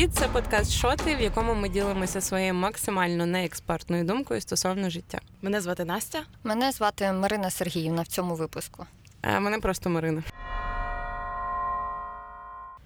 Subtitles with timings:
[0.00, 5.18] Привіт, це подкаст Шоти, в якому ми ділимося своєю максимально неекспертною думкою стосовно життя.
[5.42, 6.18] Мене звати Настя.
[6.44, 8.86] Мене звати Марина Сергіївна в цьому випуску.
[9.22, 10.22] А мене просто Марина.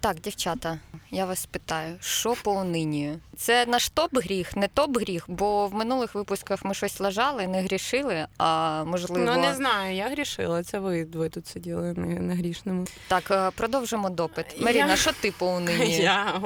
[0.05, 0.79] Так, дівчата,
[1.11, 3.19] я вас питаю, що по унинію?
[3.37, 8.83] Це наш топ-гріх, не топ-гріх, бо в минулих випусках ми щось лажали, не грішили, а
[8.83, 9.25] можливо.
[9.25, 10.63] Ну не знаю, я грішила.
[10.63, 12.85] Це ви ви тут сиділи не, не грішними.
[13.07, 14.61] Так, е, продовжимо допит.
[14.61, 16.01] Маріна, Я- що ти по унинію?
[16.01, 16.41] Я.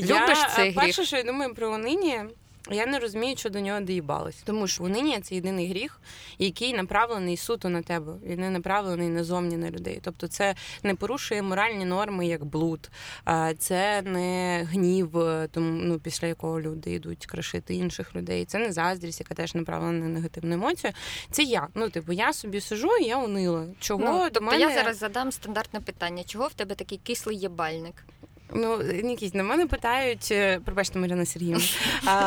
[0.00, 0.74] Любиш я, цей е, гріх?
[0.74, 2.26] Перше, що я думаю про униння,
[2.70, 4.36] я не розумію, що до нього доїбалось.
[4.44, 6.00] Тому що униння це єдиний гріх,
[6.38, 8.12] який направлений суто на тебе.
[8.22, 10.00] Він не направлений назовні на людей.
[10.02, 12.90] Тобто, це не порушує моральні норми, як блуд,
[13.58, 18.44] це не гнів, е, тому ну після якого люди йдуть крашити інших людей.
[18.44, 20.92] Це не заздрість, яка теж направлена на негативну емоцію.
[21.30, 21.68] Це я.
[21.74, 23.66] Ну, типу, я собі сижу і я унила.
[23.80, 24.60] Чого Ну, до тобто мене...
[24.60, 27.94] я зараз задам стандартне питання: чого в тебе такий кислий єбальник?
[28.54, 31.64] Ну, Нікісь, на мене питають, е, пробачте, Марина Сергіївна,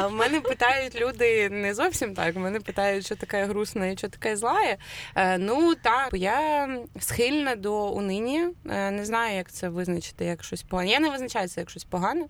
[0.08, 2.36] в мене питають люди не зовсім так.
[2.36, 4.78] Мене питають, що таке грустна і що таке злає.
[5.16, 8.48] Е, Ну так, я схильна до унині.
[8.70, 10.90] Е, Не знаю, як це визначити як щось погане.
[10.90, 12.26] Я не визначаю це як щось погане.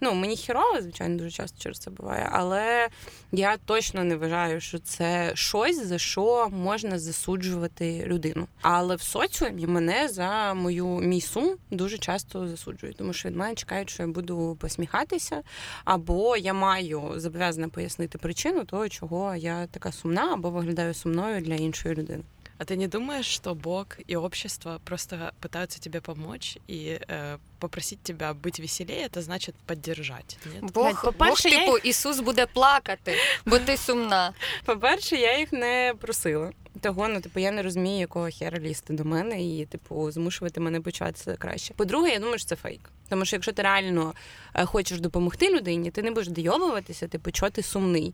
[0.00, 2.88] Ну, мені хірово, звичайно, дуже часто через це буває, але
[3.32, 8.46] я точно не вважаю, що це щось, за що можна засуджувати людину.
[8.62, 13.54] Але в соціумі мене за мою мій сум дуже часто засуджують, тому що від мене
[13.54, 15.42] чекають, що я буду посміхатися,
[15.84, 21.54] або я маю зобов'язана пояснити причину того, чого я така сумна, або виглядаю сумною для
[21.54, 22.22] іншої людини.
[22.59, 28.01] А ты не думаешь, что Бог и общество просто пытаются тебе помочь и э, попросить
[28.03, 30.37] тебя быть веселее, это значит поддержать?
[30.45, 30.61] Нет?
[30.61, 34.33] Бог, Блядь, Бог по-перше, я типу, Ісус буде плакати, бо ти сумна.
[34.65, 36.51] По-перше, я їх не просила.
[36.81, 40.81] Того, ну типу, я не розумію, якого хера лізти до мене і, типу, змушувати мене
[40.81, 41.73] почуватися краще.
[41.73, 42.89] По-друге, я думаю, що це фейк.
[43.09, 44.13] Тому що якщо ти реально
[44.53, 48.13] е, хочеш допомогти людині, ти не будеш дойовуватися, типу, що ти сумний.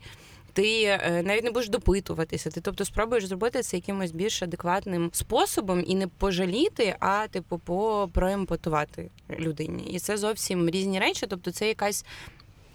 [0.57, 2.51] Ти е, навіть не будеш допитуватися.
[2.51, 7.61] Ти тобто спробуєш зробити це якимось більш адекватним способом і не пожаліти, а типу
[8.13, 9.83] проемпатувати людині.
[9.83, 11.27] І це зовсім різні речі.
[11.29, 12.05] Тобто, це якась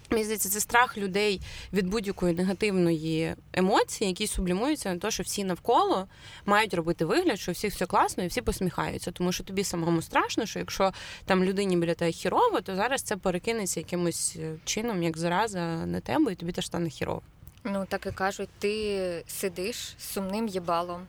[0.09, 1.41] Мені здається, це страх людей
[1.73, 6.07] від будь-якої негативної емоції, які сублімуються на те, що всі навколо
[6.45, 9.11] мають робити вигляд, що у всіх все класно і всі посміхаються.
[9.11, 10.93] Тому що тобі самому страшно, що якщо
[11.25, 15.99] там людині біля тебе хірово, то зараз це перекинеться якимось е, чином, як зараза на
[15.99, 17.21] тебе, і тобі теж стане хірово.
[17.63, 21.07] Ну, так і кажуть, ти сидиш сумним єбалом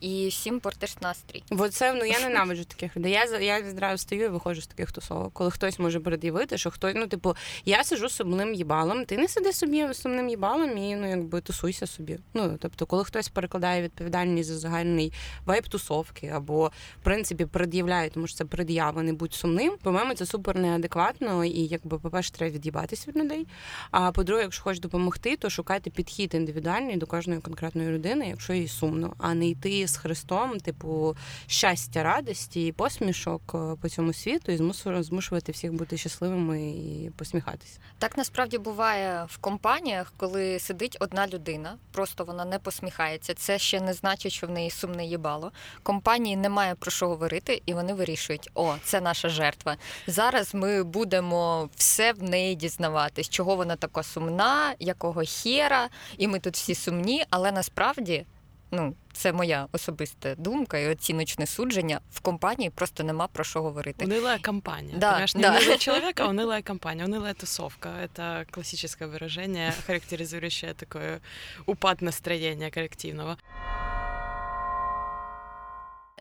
[0.00, 1.42] і всім портиш настрій.
[1.50, 3.12] Бо це ну я ненавиджу таких людей.
[3.12, 6.94] Я я відразу стою і виходжу з таких тусовок, коли хтось може пред'явити, що хтось,
[6.96, 11.10] ну типу, я сиджу з сумним їбалом, ти не сиди собі сумним їбалом і ну
[11.10, 12.18] якби тусуйся собі.
[12.34, 15.12] Ну тобто, коли хтось перекладає відповідальність за загальний
[15.46, 16.66] вайб тусовки, або
[17.00, 19.76] в принципі пред'являє, тому що це пред'ява, не будь сумним.
[19.82, 23.46] По-моєму, це супер неадекватно, і якби, по-перше, треба від'їбатись від людей.
[23.90, 28.68] А по-друге, якщо хочеш допомогти, то шукайте підхід індивідуальний до кожної конкретної людини, якщо їй
[28.68, 34.52] сумно, а не йти з Христом, типу щастя, радості і посмішок е, по цьому світу,
[34.52, 34.56] і
[35.02, 37.78] змушувати всіх бути щасливими і посміхатися.
[37.98, 43.34] Так насправді буває в компаніях, коли сидить одна людина, просто вона не посміхається.
[43.34, 45.52] Це ще не значить, що в неї сумне їбало.
[45.82, 49.76] Компанії немає про що говорити, і вони вирішують: о, це наша жертва.
[50.06, 56.38] Зараз ми будемо все в неї дізнаватись, чого вона така сумна, якого хера, і ми
[56.40, 58.26] тут всі сумні, але насправді.
[58.71, 61.99] Ну, це моя особиста думка і оціночне судження.
[62.11, 64.05] В компанії просто нема про що говорити.
[64.05, 64.97] Унылая компания.
[64.97, 65.59] Да, Понимаешь, не да.
[65.59, 67.89] унылый человек, а унылая компания, унылая тусовка.
[67.89, 71.21] Это классическое выражение, характеризующее такое
[71.65, 73.37] упад настроения коллективного.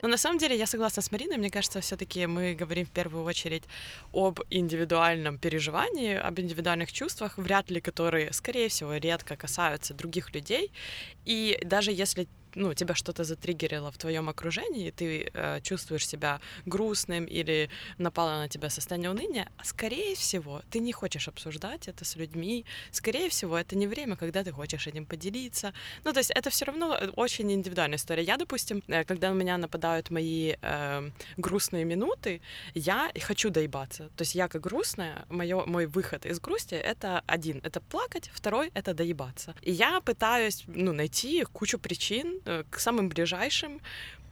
[0.01, 1.37] Но на самом деле я согласна с Мариной.
[1.37, 3.63] Мне кажется, все-таки мы говорим в первую очередь
[4.13, 10.71] об индивидуальном переживании, об индивидуальных чувствах, вряд ли которые, скорее всего, редко касаются других людей.
[11.25, 16.39] И даже если ну, тебя что-то затриггерило в твоем окружении, и ты э, чувствуешь себя
[16.65, 22.15] грустным или напало на тебя состояние уныния, скорее всего, ты не хочешь обсуждать это с
[22.15, 22.65] людьми.
[22.91, 25.73] Скорее всего, это не время, когда ты хочешь этим поделиться.
[26.05, 28.23] Ну, то есть это все равно э, очень индивидуальная история.
[28.23, 32.41] Я, допустим, э, когда на меня нападают мои э, грустные минуты,
[32.73, 34.09] я хочу доебаться.
[34.15, 38.71] То есть я как грустная, моё, мой выход из грусти— это один— это плакать, второй—
[38.73, 39.55] это доебаться.
[39.61, 43.81] И я пытаюсь ну, найти кучу причин к самым ближайшим,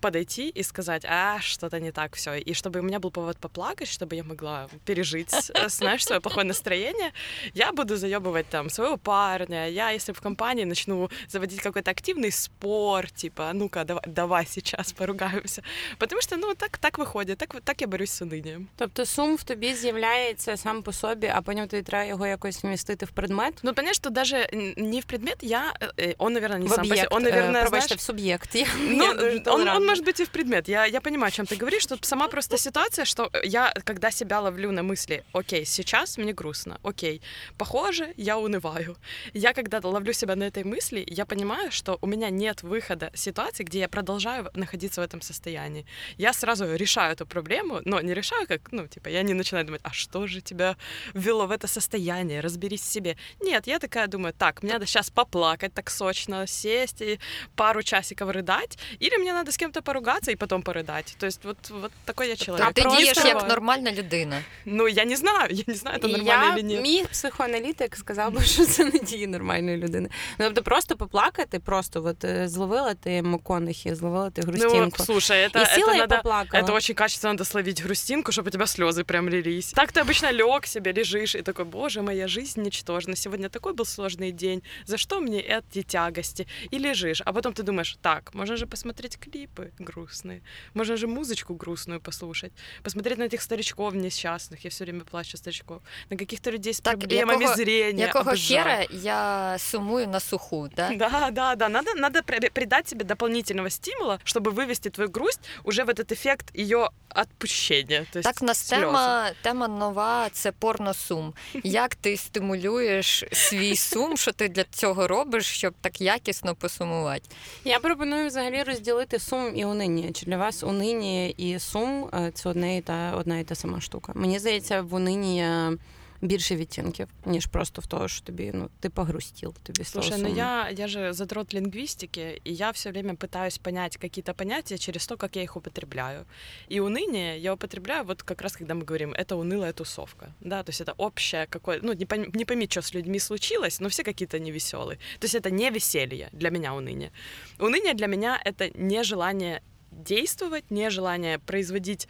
[0.03, 2.35] подойти и сказать, а, что-то не так, все.
[2.35, 6.47] И чтобы у меня был повод поплакать, чтобы я могла пережить, э, знаешь, свое плохое
[6.47, 7.13] настроение,
[7.55, 9.69] я буду заебывать там своего парня.
[9.71, 14.93] Я, если в компании начну заводить какой-то активный спор, типа, «А ну-ка, давай, давай сейчас
[14.93, 15.63] поругаемся.
[15.99, 18.67] Потому что, ну, так, так виходить, так, так я борюсь з унынием.
[18.77, 23.07] Тобто сум в тобі з'являється сам по собі, а потім тобі треба його якось вмістити
[23.07, 23.55] в предмет.
[23.63, 26.85] Ну, понятно, что даже не в предмет, я, э, он, наверное, не в сам по
[26.85, 28.55] себе, об'єкт, он, е, наверное, пробачте, знаешь, в суб'єкт.
[28.55, 29.86] Я, Ну, я дуже он, он толерантна.
[29.88, 30.68] может быть и в предмет.
[30.68, 31.86] Я, я понимаю, о чем ты говоришь.
[31.86, 36.80] Тут сама просто ситуация, что я, когда себя ловлю на мысли, окей, сейчас мне грустно,
[36.84, 37.22] окей,
[37.58, 38.98] похоже, я унываю.
[39.34, 43.64] Я, когда ловлю себя на этой мысли, я понимаю, что у меня нет выхода ситуации,
[43.64, 45.86] где я продолжаю находиться в этом состоянии.
[46.18, 49.82] Я сразу решаю эту проблему, но не решаю, как, ну, типа, я не начинаю думать,
[49.84, 50.76] а что же тебя
[51.14, 53.16] ввело в это состояние, разберись в себе.
[53.42, 57.20] Нет, я такая думаю, так, мне надо сейчас поплакать так сочно, сесть и
[57.56, 61.17] пару часиков рыдать, или мне надо с кем-то поругаться и потом порыдать.
[61.19, 62.67] То есть вот, вот такой я человек.
[62.69, 64.43] А ти просто- дієш як нормальна людина.
[64.65, 66.83] Ну, я не знаю, я не знаю, это І нормально я, или нет.
[66.83, 70.09] Мій психоаналітик сказав би, що це не дії нормальної людини.
[70.39, 75.05] Ну, тобто просто поплакати, просто от е, зловила ти Маконахі, зловила ти Ну, грустинку.
[75.05, 76.17] слушай, это, і сіла это і надо...
[76.17, 76.63] поплакала.
[76.65, 79.73] Это очень качественно надо словить грустинку, чтобы у тебя слезы прям лились.
[79.73, 83.17] Так ты обычно лег себе, лежишь и такой, боже, моя жизнь ничтожна.
[83.17, 84.63] Сегодня такой был сложный день.
[84.87, 86.47] За что мне эти тягости?
[86.75, 87.23] И лежишь.
[87.25, 90.41] А потом ты думаешь, так, можно же посмотреть клипы грустные.
[90.75, 92.53] Можно же музычку грустную послушать.
[92.83, 94.65] Посмотреть на этих старичков несчастных.
[94.65, 95.83] Я все время плачу старичков.
[96.11, 98.05] На каких-то людей с Так, проблемами якого- зрения.
[98.07, 98.63] Якого обожаю.
[98.65, 100.91] хера я сумую на суху, да?
[100.97, 101.69] Да, да, да.
[101.69, 106.51] Надо, надо при- придать себе дополнительного стимула, чтобы вывести твою грусть уже в этот эффект
[106.55, 108.07] ее отпущения.
[108.13, 108.81] То есть Так, в нас слёзы.
[108.81, 111.35] тема, тема нова це порносум.
[111.65, 117.29] Як ти стимулюєш свій сум, що ти для цього робиш, щоб так якісно посумувати?
[117.65, 122.50] Я пропоную взагалі розділити сум і унині Чи для вас унині і сум е, це
[122.50, 124.12] одне і та одна і та сама штука?
[124.16, 125.78] Мені здається, в униння
[126.23, 130.29] більше відтінків, ніж просто в того, що тобі ну ти погрустіл, тобі стало Слушай, ну
[130.29, 130.43] сумно.
[130.43, 135.17] я, я же задрот лингвистики, и я все время пытаюсь понять какие-то понятия через то,
[135.17, 136.25] как я их употребляю.
[136.71, 140.71] И уныние я употребляю вот как раз, когда мы говорим, это унылая тусовка, да, то
[140.71, 144.05] есть это общее какое, ну, не, пойми, не пойми, что с людьми случилось, но все
[144.05, 144.99] какие-то невеселые.
[145.19, 147.11] То есть это не веселье для меня уныние.
[147.59, 149.61] Уныние для меня — это нежелание
[149.93, 152.09] действовать, нежелание производить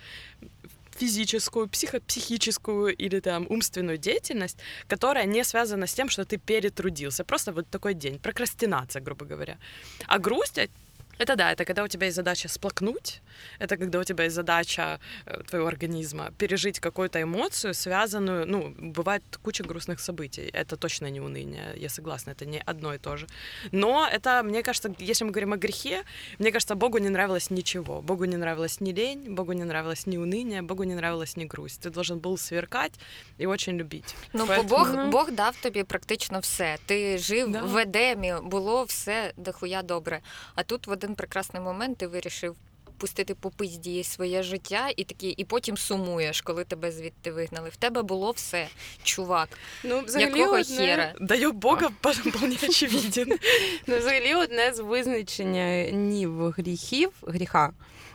[0.98, 4.58] физическую, психо психическую или там умственную деятельность,
[4.88, 7.24] которая не связана с тем, что ты перетрудился.
[7.24, 9.58] Просто вот такой день, прокрастинация, грубо говоря.
[10.08, 10.58] А грусть
[11.20, 13.22] это да, это когда у тебя есть задача сплакнуть,
[13.60, 19.24] это когда у тебя есть задача э, твоего организма пережить какую-то эмоцию, связанную, ну, бывает
[19.44, 20.50] куча грустных событий.
[20.54, 23.28] Это точно не уныние, я согласна, это не одно и то же.
[23.72, 26.04] Но это, мне кажется, если мы говорим о грехе,
[26.40, 28.02] мне кажется, Богу не нравилось ничего.
[28.02, 31.82] Богу не нравилась ни лень, Богу не нравилось ни уныние, Богу не нравилась ни грусть.
[31.82, 32.94] Ты должен был сверкать
[33.40, 34.16] и очень любить.
[34.34, 35.10] Ну, Поэтому- Бог.
[35.12, 36.78] Бог дав тобі практично все.
[36.86, 37.62] Ти жив Да.
[37.62, 40.22] в Едемі, було все дохуя добре.
[40.56, 42.56] А тут в один прекрасний момент ти вирішив
[42.98, 47.70] пустити по пизді своє життя і такі, і потім сумуєш, коли тебе звідти вигнали.
[47.70, 48.68] В тебе було все,
[49.04, 49.50] чувак.
[49.84, 51.14] Ну, взагалі, Якого одне, хера?
[51.22, 53.38] Даёк Бога вполне очевиден.
[53.88, 57.72] Ну, взагалі, одне з визначення нів гріхів гріха.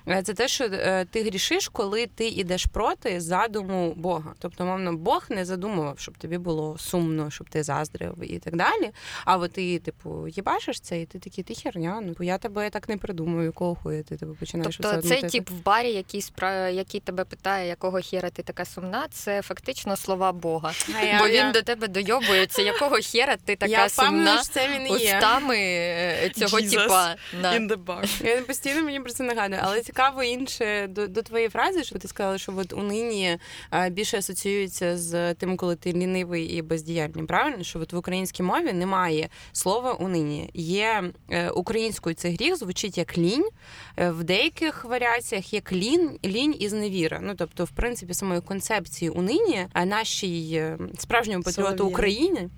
[0.08, 4.34] е, Це те, що е, ти грішиш, коли ти йдеш проти задуму Бога.
[4.38, 8.90] Тобто, мовно, Бог не задумував, щоб тобі було сумно, щоб ти заздрив і так далі.
[9.24, 12.88] А от ти, типу, їбашиш це, і ти такий, ти херня, ну я тебе так
[12.88, 15.38] не придумаю, якого хуя ти тебе починаєш Тобто оце цей мутити.
[15.38, 16.68] тип в барі, який спра...
[16.68, 20.72] який тебе питає, якого хера ти така сумна, це фактично слова Бога.
[21.00, 24.52] А я- Бо я- він до тебе дойобується, якого хера ти така я сумна що
[24.52, 25.16] це він є.
[25.16, 27.14] устами е, цього Jesus типа.
[27.42, 27.52] На.
[27.52, 28.26] In the bar.
[28.26, 29.60] Я постійно мені про це нагадую.
[29.64, 33.38] Але цікаво інше до, до твоєї фрази, що ти сказала, що от унині
[33.70, 37.24] а, більше асоціюється з тим, коли ти лінивий і бездіяльний.
[37.26, 40.50] Правильно, що от в українській мові немає слова унині.
[40.54, 43.48] Є е, українською цей гріх звучить як лінь.
[43.96, 47.20] Е, в деяких варіаціях як лінь, лінь і зневіра.
[47.22, 51.86] Ну тобто, в принципі, самої концепції унині, а нашій е, справжньому патріоту.
[51.86, 52.50] України.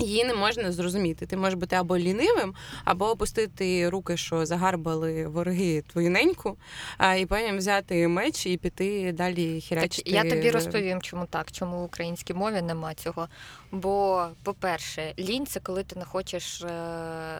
[0.00, 1.26] Її не можна зрозуміти.
[1.26, 2.54] Ти можеш бути або лінивим,
[2.84, 6.56] або опустити руки, що загарбали вороги твою неньку,
[6.98, 10.10] а і потім взяти меч і піти далі хірячити.
[10.10, 13.28] Так, я тобі розповім, чому так, чому в українській мові нема цього.
[13.72, 16.70] Бо, по-перше, лінь це коли ти не хочеш е,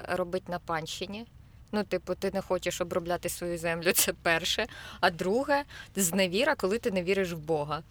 [0.08, 1.26] робити на панщині.
[1.72, 4.66] Ну, типу, ти не хочеш обробляти свою землю, це перше.
[5.00, 5.64] А друге,
[5.96, 7.82] зневіра, коли ти не віриш в Бога.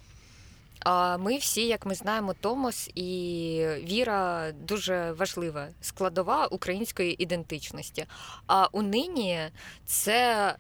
[0.79, 8.05] А ми всі, як ми знаємо, Томос і віра дуже важлива складова української ідентичності.
[8.48, 9.39] А унині
[9.86, 10.55] це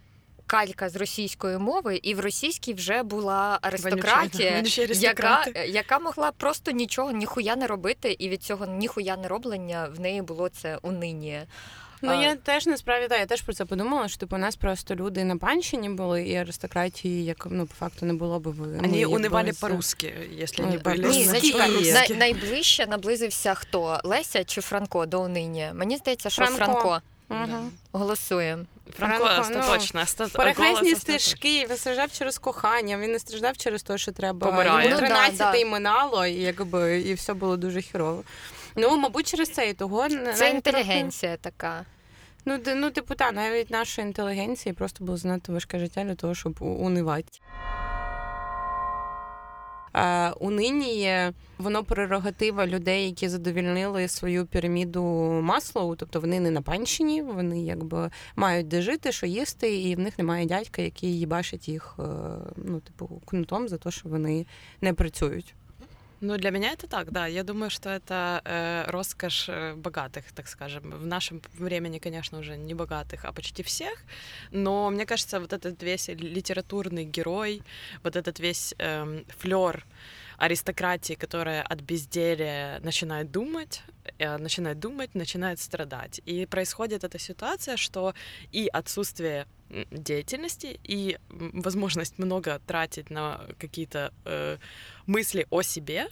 [0.47, 7.11] калька з російської мови, і в російській вже була аристократія, яка, яка могла просто нічого
[7.11, 11.41] ніхуя не робити, і від цього ніхуя не роблення в неї було це унині.
[12.01, 14.55] Ну А- я теж насправді так, я теж про це подумала, що типу у нас
[14.55, 18.67] просто люди на панщині були, і аристократії, як ну по факту не було би ви.
[18.83, 21.55] Они ну, з- по-русски, если Ой, они Ні, значить,
[21.93, 23.99] най- найближче наблизився хто?
[24.03, 25.69] Леся чи Франко до унині?
[25.73, 26.65] Мені здається, що Франко.
[26.65, 27.01] Франко.
[27.29, 27.71] Мгм.
[27.91, 28.63] Голосуємо.
[28.97, 30.01] Франко, Франко, ну, остаточно.
[30.01, 34.89] оста- Перехресні стежки, він страждав через кохання, він не страждав через те, що треба Помирає.
[34.89, 35.55] йому Ну, да, да.
[35.55, 38.23] і минало, і якби і все було дуже хірово.
[38.77, 41.85] Ну, мабуть, через це і того Це навіть трохи- інтелігенція така.
[42.45, 46.57] Ну, ну, типу, та, навіть нашої інтелігенції просто було занадто важке життя для того, щоб
[46.59, 47.39] у- унивати.
[49.95, 55.03] Е, униніє воно прерогатива людей, які задовільнили свою піраміду
[55.43, 59.99] Маслоу, тобто вони не на панщині, вони якби мають де жити, що їсти, і в
[59.99, 62.03] них немає дядька, який їбашить їх е,
[62.55, 64.45] ну, типу, кнутом за те, що вони
[64.81, 65.55] не працюють.
[66.21, 67.27] Ну, для меня это так, да.
[67.27, 70.89] Я думаю, что это э, роскошь э, богатых, так скажем.
[70.89, 73.93] В нашем времени, конечно, уже не богатых, а почти всех.
[74.51, 77.61] Но мне кажется, вот этот весь литературный герой,
[78.03, 79.85] вот этот весь эм, флер
[80.37, 83.81] аристократии, которая от безделия начинает думать,
[84.19, 86.21] э, начинает думать, начинает страдать.
[86.25, 88.13] И происходит эта ситуация, что
[88.51, 89.45] и отсутствие
[89.91, 94.57] деятельности, и возможность много тратить на какие-то э,
[95.05, 96.07] мысли о себе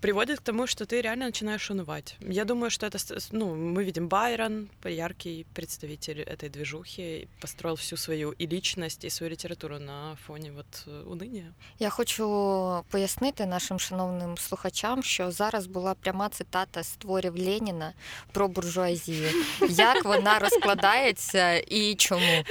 [0.00, 2.16] приводит к тому, что ты реально начинаешь унывать.
[2.20, 7.96] Я думаю, что это, с- ну, мы видим Байрон, яркий представитель этой движухи, построил всю
[7.96, 11.52] свою и личность, и свою литературу на фоне вот э, уныния.
[11.78, 17.92] Я хочу пояснити нашим шановним слухачам, що зараз була пряма цитата з творів Леніна
[18.32, 19.28] про буржуазію.
[19.70, 22.44] Як вона розкладається і чому?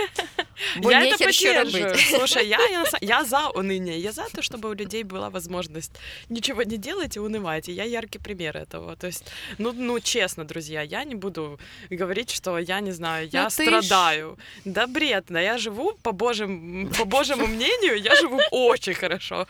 [0.77, 1.85] Бо я это нехер що поддерживаю.
[1.85, 2.03] робити.
[2.17, 3.97] Слушай, я, я, на са- я за уныние.
[3.99, 5.91] Я за то, чтобы у людей была возможность
[6.29, 7.69] ничего не делать и унывать.
[7.69, 8.95] И я яркий пример этого.
[8.95, 11.59] То есть, ну, ну честно, друзья, я не буду
[11.91, 14.37] говорить, что я не знаю, я Ну, ты ж- страдаю.
[14.65, 19.47] Да бред, да я живу по божьему, по божьему мнению, я живу очень хорошо.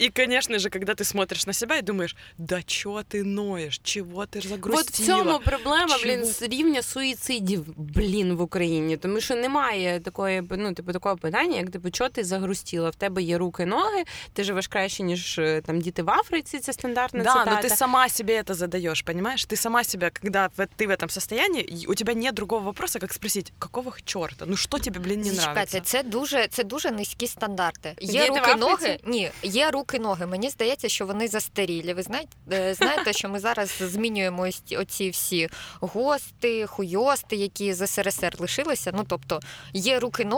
[0.00, 4.22] И, конечно же, когда ты смотришь на себя и думаешь, да чё ты ноешь, чего
[4.26, 4.82] ты От загрустила?
[4.82, 6.02] в цьому проблема, Чому?
[6.04, 8.96] блін, з рівня суїцидів, блін, в Україні.
[8.96, 12.90] Тому що немає такої, ну, типу, такого питання, як типу, чого ти загрустіла?
[12.90, 16.72] В тебе є руки, ноги, ти живеш краще, ніж е, там діти в Африці, це
[16.72, 17.50] стандартна Да, цитата.
[17.50, 19.46] но ты сама себе это задаешь, понимаешь?
[19.46, 22.98] Ты сама себя, когда в- ты в этом состоянии, и у тебя нет другого вопроса,
[22.98, 24.44] как спросить, какого черта?
[24.48, 25.80] Ну что тебе, блин, не Зачекайте, нравится?
[25.80, 27.94] це дуже, це дуже низькі стандарти.
[28.00, 28.60] Є Діти в руки Африці?
[28.60, 28.98] ноги.
[29.06, 30.26] Ні, є руки ноги.
[30.26, 31.94] Мені здається, що вони застарілі.
[31.94, 35.48] Ви знаєте, е, знаєте, що ми зараз змінюємо ось ті- оці всі
[35.80, 38.90] гости, хуйости, які з СРСР лишилися.
[38.94, 39.40] Ну тобто
[39.72, 40.37] є руки ноги.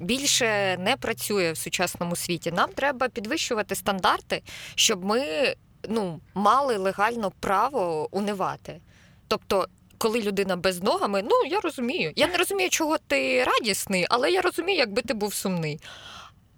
[0.00, 2.52] Більше не працює в сучасному світі.
[2.52, 4.42] Нам треба підвищувати стандарти,
[4.74, 5.54] щоб ми
[5.88, 8.80] ну, мали легально право унивати.
[9.28, 9.68] Тобто,
[9.98, 12.12] коли людина без ногами, ну я розумію.
[12.16, 15.80] Я не розумію, чого ти радісний, але я розумію, якби ти був сумний.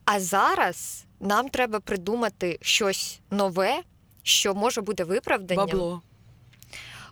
[0.05, 3.83] А зараз нам треба придумати щось нове,
[4.23, 6.03] що може бути виправданням, Бабло.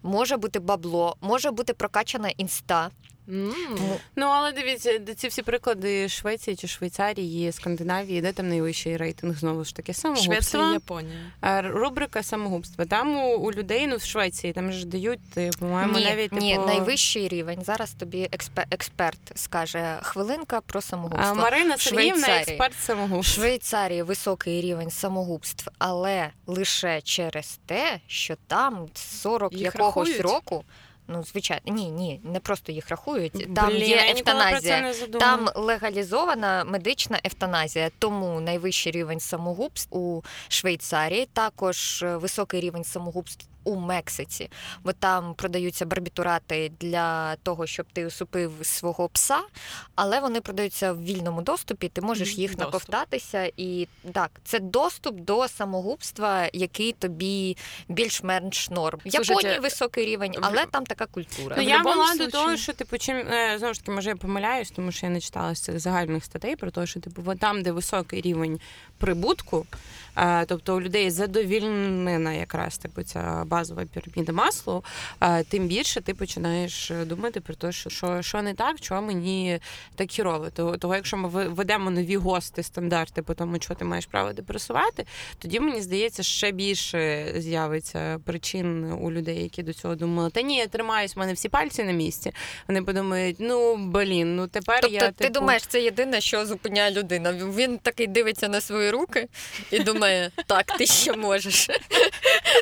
[0.03, 2.91] може бути бабло, може бути прокачана інста.
[4.17, 9.65] Ну, але дивіться, ці всі приклади Швеції чи Швейцарії, Скандинавії, де там найвищий рейтинг знову
[9.65, 10.73] ж таки самогубства.
[10.73, 11.33] Япония.
[11.45, 12.85] Е, Рубрика самогубства.
[12.85, 16.55] Там у, у людей, ну в Швеції, там ж дають, е, по-моєму, Ні, навіть ні,
[16.55, 17.59] типу, найвищий рівень.
[17.65, 21.35] Зараз тобі експе- експерт скаже хвилинка про А, самогубство.
[21.35, 22.41] Марина Сергіївна, Швейцарії.
[22.57, 23.35] експерт В самогубства.
[23.43, 30.21] Швейцарії високий рівень самогубств, але лише через те, що там 40 Їх якогось рахують?
[30.21, 30.65] року.
[31.11, 33.55] Ну, звичайно, ні, ні, не просто їх рахують.
[33.55, 34.95] Там Блін, є евтаназія.
[35.21, 43.47] Там легалізована медична евтаназія, тому найвищий рівень самогубств у Швейцарії, також е, високий рівень самогубств
[43.69, 44.51] у Мексиці,
[44.85, 49.39] бо там продаються барбітурати для того, щоб ти усупив свого пса,
[49.95, 51.89] але вони продаються в вільному доступі.
[51.89, 52.65] Ти можеш їх доступ.
[52.65, 57.57] наковтатися, і так, це доступ до самогубства, який тобі
[57.89, 58.99] більш-менш норм.
[59.05, 61.57] В Слушайте, Японії високий рівень, в- але там така культура.
[61.59, 64.71] Ну, я була до того, що типу, чим е, знову ж таки, може, я помиляюсь,
[64.71, 67.73] тому що я не читала з цих загальних статей про те, що типу, там, де
[67.73, 68.61] високий рівень
[68.99, 69.67] прибутку,
[70.17, 74.85] е, тобто у людей задовільнена якраз типу ця базова піраміда маслу,
[75.49, 79.61] тим більше ти починаєш е, думати про те, що, що, що не так, чого мені
[79.95, 80.51] так хірово.
[80.51, 85.07] Того, того, якщо ми ведемо нові гости, стандарти по тому, що ти маєш право депресувати,
[85.39, 90.57] тоді мені здається, ще більше з'явиться причин у людей, які до цього думали, та ні,
[90.57, 92.33] я тримаюсь, в мене всі пальці на місці.
[92.69, 95.33] Вони подумають, ну блін, ну тепер Тобто, я ти типу...
[95.33, 97.33] думаєш, це єдине, що зупиняє людина.
[97.33, 99.29] Він такий дивиться на свої руки
[99.71, 101.71] і думає, так, ти ще можеш.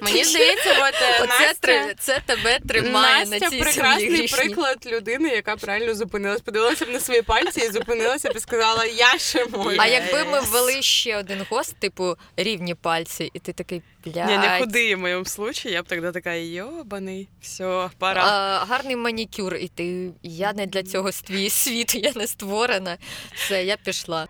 [0.02, 1.53] Мені здається, от е, Оце Настя...
[1.59, 4.37] три- це тебе тримає Настя на цій прекрасний землі грішній.
[4.37, 8.85] приклад людини, яка правильно зупинилась, подивилася б на свої пальці і зупинилася б і сказала,
[8.85, 9.77] я ще можу.
[9.79, 14.27] А якби ми ввели ще один гост, типу рівні пальці, і ти такий блядь.
[14.27, 18.23] Не, не худые в моем случае, я бы тогда такая, ёбаный, все, пора.
[18.25, 22.97] А, гарний манікюр, і ти я не для цього твій світ, я не створена.
[23.35, 24.27] Все, я пішла.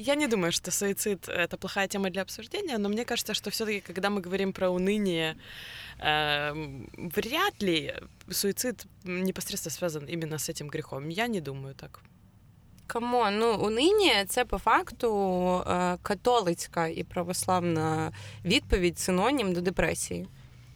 [0.00, 3.80] Я не думаю, что суицид это плохая тема для обсуждения, но мне кажется, что все-таки,
[3.80, 5.36] когда мы говорим про уныние,
[5.98, 7.94] эм, вряд ли
[8.30, 11.08] суицид непосредственно связан именно с этим грехом.
[11.08, 12.00] Я не думаю так.
[12.86, 18.12] Камон, ну унині це по факту е, католицька і православна
[18.44, 20.28] відповідь синонім до депресії.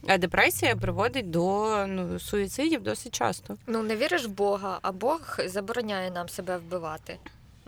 [0.07, 3.57] А депресія приводить до ну, суїцидів досить часто.
[3.67, 7.17] Ну не віриш в Бога, а Бог забороняє нам себе вбивати.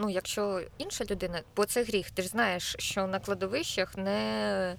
[0.00, 4.76] Ну, якщо інша людина, бо це гріх, ти ж знаєш, що на кладовищах не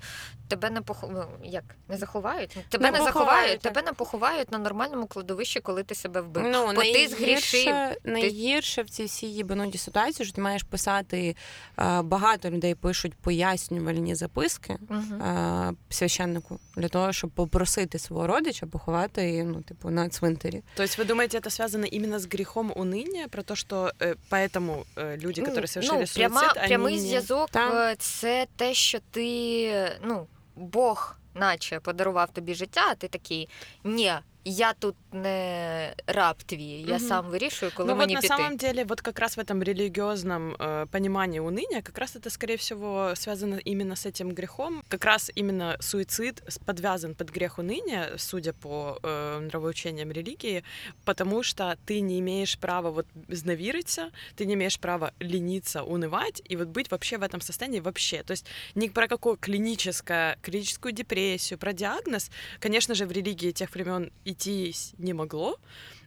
[0.48, 1.04] тебе не пох...
[1.10, 2.56] ну, як не заховають.
[2.68, 3.72] Тебе Не не, поховають, заховають, так.
[3.72, 6.44] тебе не поховають на нормальному кладовищі, коли ти себе вбив.
[6.46, 7.64] Ну, бо ти згрішив.
[7.66, 11.36] найгірше, найгірше в цій всій їбануті ситуації, що ти маєш писати
[11.78, 15.22] е, багато людей пишуть пояснювальні записки Мгм.
[15.22, 20.62] е, священнику для того, щоб попросити свого родича поховати ну, типу, на цвинтарі.
[20.74, 24.84] То есть вы думаете, это связано именно с грехом уныния, про то, что э, поэтому
[24.96, 27.74] э, люди, которые совершили ну, суицид, пряма, они прямий не- зв'язок Так.
[27.74, 29.70] е, це те, що ти,
[30.04, 30.26] ну,
[30.59, 33.49] Бог, наче подарував тобі життя, а ти такий,
[33.83, 34.13] ні,
[34.45, 37.08] я тут не раб твій, я Мгм.
[37.08, 38.34] сам вирішую, коли ну вот мені на піти.
[38.36, 42.56] самом деле, вот как раз в этом религиозном э, понимании уныния, как раз это, скорее
[42.56, 44.82] всего, связано именно с этим грехом.
[44.88, 50.62] Как раз именно суицид с- подвязан под грех уныния, судя по э, нравоучениям религии,
[51.04, 56.56] потому что ты не имеешь права вот знавириться, ты не имеешь права лениться, унывать и
[56.56, 58.22] вот быть вообще в этом состоянии вообще.
[58.22, 62.30] То есть ни про какую клиническое, клиническую депрессию, про диагноз,
[62.60, 65.57] конечно же, в религии тех времен идти с- не могло,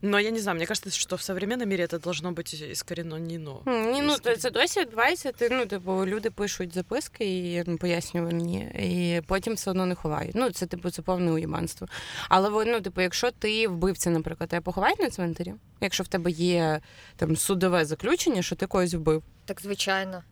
[0.02, 3.62] но я не знаю, мне кажется, что в современном мире это должно быть искоренено.
[3.66, 5.32] М, Ні, ну це досі відбувається.
[5.32, 10.34] Ти ну, типу, люди пишуть записки і ну, пояснювальні, і потім все одно не ховають.
[10.34, 11.88] Ну, це типу це повне уєбанство.
[12.28, 16.80] Але ну, типу, якщо ти вбивця, наприклад, тебе поховають на цвинтарі, якщо в тебе є
[17.16, 19.22] там судове заключення, що ти когось вбив.
[19.44, 20.22] Так, звичайно.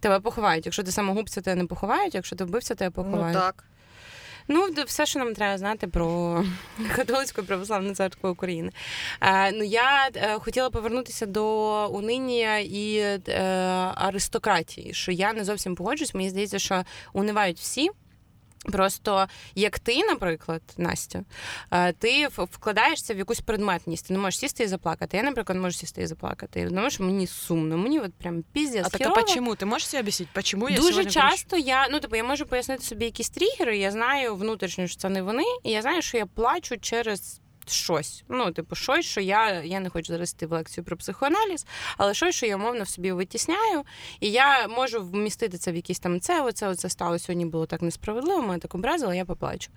[0.00, 0.66] Тебе поховають.
[0.66, 3.34] Якщо ти самогубця, тебе не поховають, якщо ти вбивця, тебе поховають.
[3.34, 3.64] Ну так.
[4.48, 6.44] Ну, все, що нам треба знати про
[6.96, 8.72] католицьку православну церкву України.
[9.20, 13.40] Е, ну, я е, хотіла повернутися до униння і е,
[13.94, 16.14] аристократії, що я не зовсім погоджуюсь.
[16.14, 17.90] Мені здається, що унивають всі.
[18.64, 21.24] Просто як ти, наприклад, Настя,
[21.70, 24.08] е, ти вкладаєшся в якусь предметність.
[24.08, 25.16] Ти не можеш сісти і заплакати.
[25.16, 26.68] Я, наприклад, можу сісти і заплакати.
[26.68, 29.54] Тому що мені сумно, мені от прям піздець А так а чому?
[29.54, 30.30] Ти можеш себе об'яснити?
[30.34, 33.78] почему я Дуже часто я, ну типу, я можу пояснити собі якісь тригери.
[33.78, 37.40] Я знаю внутрішньо, що це не вони, і я знаю, що я плачу через.
[37.66, 41.66] Щось, ну, типу, щось, що я, я не хочу зараз йти в лекцію про психоаналіз,
[41.96, 43.82] але щось, що я умовно в собі витісняю,
[44.20, 47.82] і я можу вмістити це в якісь там це, оце, оце стало сьогодні було так
[47.82, 49.70] несправедливо, мене так образило, я поплачу.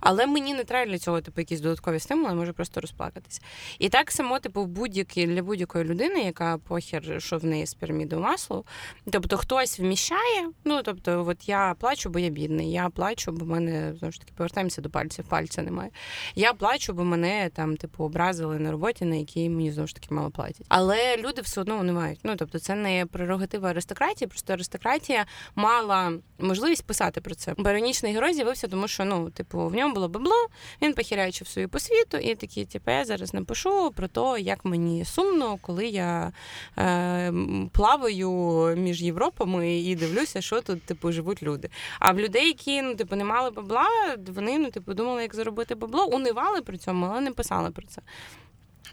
[0.00, 3.42] Але мені не треба для цього, типу, якісь додаткові стимули, я можу просто розплакатись.
[3.78, 8.22] І так само, типу, будь-якій для будь-якої людини, яка похер, що в неї з пірамідою
[8.22, 8.64] масло,
[9.10, 10.50] Тобто хтось вміщає.
[10.64, 12.72] Ну тобто, от я плачу, бо я бідний.
[12.72, 15.90] Я плачу, бо в мене знову ж таки повертаємося до пальців, пальця немає.
[16.34, 17.04] Я плачу, бо
[17.54, 20.66] там, типу, образили на роботі, на якій мені знову ж таки мало платять.
[20.68, 22.20] Але люди все одно не мають.
[22.24, 27.54] Ну тобто, це не прерогатива аристократії, просто аристократія мала можливість писати про це.
[27.58, 30.34] Баронічний герой з'явився, тому що ну, типу, в ньому було бабло,
[30.82, 35.04] він похерячив свою по світу, і такі, типу, я зараз напишу про те, як мені
[35.04, 36.32] сумно, коли я
[36.78, 37.32] е,
[37.72, 38.30] плаваю
[38.76, 41.68] між Європами і дивлюся, що тут типу живуть люди.
[41.98, 43.86] А в людей, які ну, типу, не мали бабла,
[44.28, 48.02] вони ну, типу, думали, як заробити бабло, унивали при цьому, але не писали про це.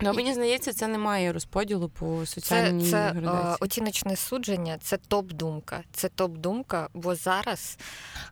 [0.02, 3.58] Ну, мені здається, це немає розподілу по Це, соціальній це е, градації.
[3.60, 5.80] оціночне судження, це топ-думка.
[5.92, 7.78] Це топ-думка, бо зараз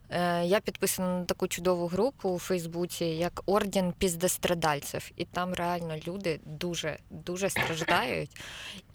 [0.10, 5.12] е, я підписана на таку чудову групу у Фейсбуці, як Орден піздестрадальців.
[5.16, 8.42] І там реально люди дуже дуже страждають.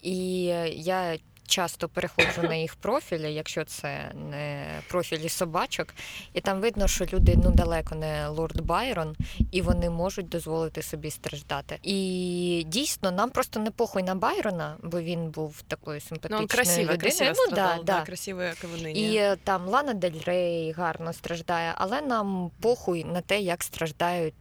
[0.01, 0.43] І
[0.75, 1.17] я
[1.48, 5.94] часто переходжу на їх профілі, якщо це не профілі собачок,
[6.32, 9.16] і там видно, що люди ну далеко не лорд Байрон,
[9.50, 11.78] і вони можуть дозволити собі страждати.
[11.82, 16.48] І дійсно, нам просто не похуй на Байрона, бо він був такою Ну, симпатичною он
[16.48, 16.98] красиво, людиною.
[16.98, 18.04] красиво ну, да, страдал, да, да.
[18.04, 18.92] красивые ковыны.
[18.92, 24.34] І е, там Лана Дель Рей гарно страждає, але нам похуй на те, як страждають,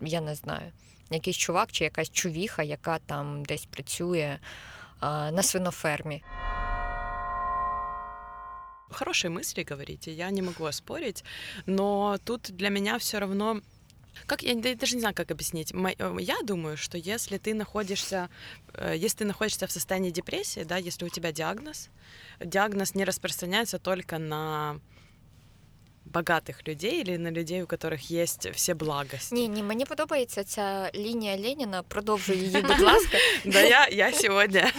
[0.00, 0.72] я не знаю,
[1.10, 6.23] якийсь чувак чи якась чувіха, яка там десь працює а, На свинофермі.
[8.93, 11.23] Хорошие мысли говорите, я не могу оспорить,
[11.65, 13.61] но тут для меня все равно
[14.25, 15.73] как я да- даже не знаю, как объяснить.
[15.73, 18.29] Э, Я думаю, что если ты находишься,
[18.73, 21.89] э, если ты находишься в состоянии депрессии, да, если у тебя диагноз,
[22.39, 24.79] диагноз не распространяется только на
[26.12, 29.34] богатых людей или на людей, у которых есть все благости.
[29.34, 31.82] Ні, ні, мені подобається ця лінія Леніна.
[31.82, 33.18] Продовжуй її, будь ласка.
[33.44, 34.70] Да, я, я сегодня,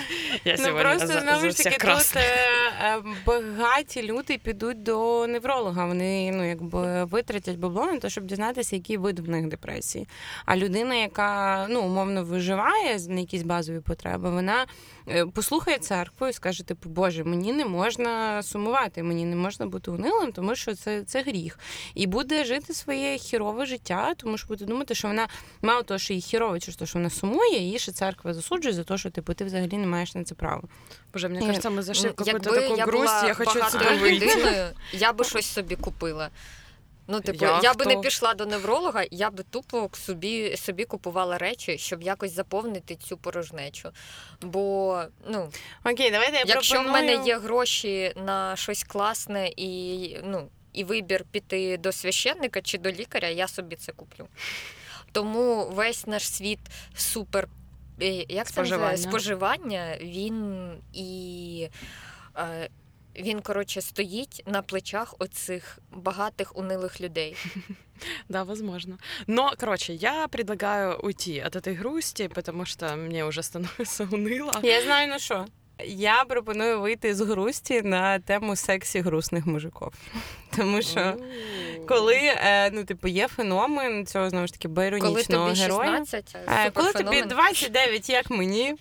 [0.45, 2.17] я Ну сегодня просто за, знову за ж таки всех тут красных.
[2.19, 5.85] е, е, багаті люди підуть до невролога.
[5.85, 10.07] Вони ну якби витратять бабло на те, щоб дізнатися, який вид в них депресії.
[10.45, 14.65] А людина, яка ну умовно виживає на якісь базові потреби, вона
[15.00, 15.00] е,
[15.34, 20.32] послухає церкву і скаже: типу, Боже, мені не можна сумувати, мені не можна бути унилим,
[20.32, 21.58] тому що це, це гріх.
[21.94, 25.28] І буде жити своє хірове життя, тому що буде думати, що вона
[25.62, 28.98] мало того, що хірово, через те, що вона сумує, її ще церква засуджує за те,
[28.98, 30.62] що типу ти взагалі не маєш на це права.
[31.12, 34.10] Боже, мне Ні, кажется, мы зашли в Ну, какую-то я грусть, була я хочу выйти.
[34.14, 36.30] людиною, я би щось собі купила.
[37.12, 41.38] Ну, типу, я, Я би не пішла до невролога, я би тупо собі, собі купувала
[41.38, 43.90] речі, щоб якось заповнити цю порожнечу.
[44.42, 45.50] Бо, ну,
[45.84, 47.04] Окей, давайте я Якщо пропоную...
[47.04, 52.78] в мене є гроші на щось класне і, ну, і вибір піти до священника чи
[52.78, 54.28] до лікаря, я собі це куплю.
[55.12, 56.60] Тому весь наш світ
[56.96, 57.48] супер.
[58.02, 58.96] е, Як це називає?
[58.96, 58.96] Споживання.
[58.96, 61.68] споживання, він і
[62.38, 62.68] е,
[63.16, 67.36] він, коротше, стоїть на плечах оцих багатих унилих людей.
[68.28, 68.98] Да, возможно.
[69.28, 74.52] Но, короче, я предлагаю уйти от этой грусти, потому что мне уже становится уныло.
[74.62, 75.46] Я знаю на що.
[75.84, 79.88] Я пропоную вийти з грусті на тему сексі грустних мужиків.
[80.56, 81.16] Тому що
[81.88, 85.90] коли е, ну, типу, є феномен цього знову ж таки Коли байронічного тобі героя.
[85.90, 87.28] 16, Е, Коли тобі суперфеномен.
[87.28, 88.74] 29, як мені,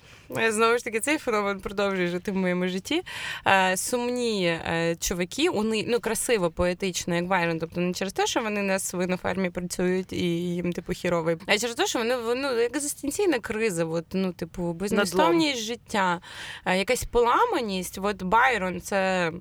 [0.50, 3.02] знову ж таки, цей феномен продовжує жити в моєму житті.
[3.48, 7.60] Е, Сумні е, чуваки, вони ну красиво, поетично, як Байрон.
[7.60, 11.76] Тобто не через те, що вони на свинофермі працюють і їм типу хіровий, а через
[11.76, 16.22] те, що вони ну, екзистенційна криза, от, ну, типу, безмістовність життя,
[16.66, 18.00] е, якась поламаність.
[18.02, 19.32] От Байрон це.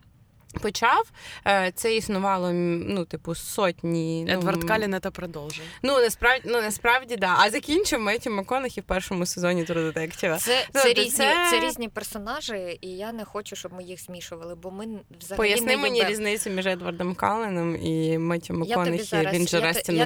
[0.62, 1.10] Почав
[1.46, 5.64] Е, це існувало ну, типу, сотні ну, Эдвард м, Каллен это продолжил.
[5.82, 7.36] Ну насправді, ну насправді да.
[7.38, 10.38] А закінчив Меті МакКонахі в першому сезоні True Детектива.
[10.38, 14.02] Це, Ну, це, різні, це- це різні персонажі, і я не хочу, щоб ми їх
[14.02, 14.86] змішували, бо ми
[15.20, 19.02] взагалі Поясни не мені їбе- різницю між Едвардом Калленом і Меттю МакКонахі.
[19.02, 19.98] зараз- Він же я те- Расті я-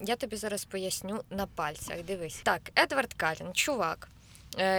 [0.00, 1.96] Я тобі зараз поясню на пальцях.
[2.06, 2.40] Дивись.
[2.42, 4.08] Так, Едвард Калін, чувак,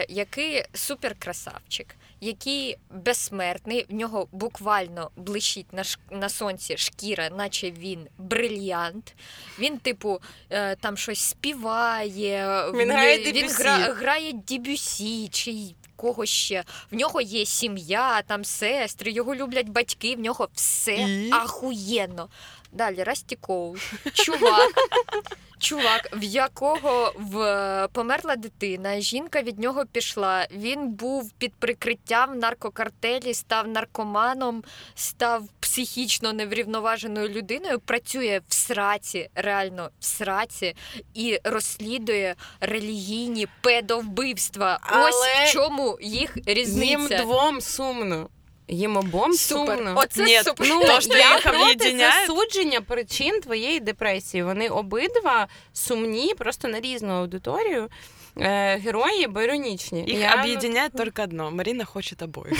[0.09, 5.99] який суперкрасавчик, який безсмертний, в нього буквально блищить на, ш...
[6.11, 9.15] на сонці шкіра, наче він брильянт.
[9.59, 13.63] Він, типу, е, там щось співає, Він грає він Дебюсі.
[13.63, 13.77] гра...
[13.77, 16.63] грає Дебюсі чи й кого ще.
[16.91, 21.31] В нього є сім'я, там сестри, його люблять батьки, в нього все І?
[21.31, 22.29] ахуєнно.
[22.71, 23.77] Далі Расті Коул.
[24.13, 24.71] Чувак,
[25.59, 30.47] чувак, в якого в померла дитина, жінка від нього пішла.
[30.51, 34.63] Він був під прикриттям наркокартелі, став наркоманом,
[34.95, 40.75] став психічно неврівноваженою людиною, працює в сраці, реально в сраці,
[41.13, 44.79] і розслідує релігійні педовбивства.
[44.81, 47.17] Але Ось в чому їх Їм різниця.
[47.17, 48.29] двом сумно.
[48.69, 49.77] Їм обом Супер.
[49.77, 49.93] сумно.
[49.97, 50.67] Оце Ні, супер.
[50.69, 54.43] Ну, То, що я їх проти засудження причин твоєї депресії.
[54.43, 57.89] Вони обидва сумні, просто на різну аудиторію.
[58.37, 60.01] Е, герої байронічні.
[60.07, 61.51] Их Я, ну, объединяет только одно.
[61.51, 62.53] Марина хочет обоих.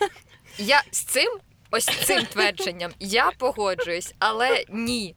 [0.58, 1.38] Я з цим,
[1.70, 5.14] ось цим твердженням я погоджуюсь, але ні.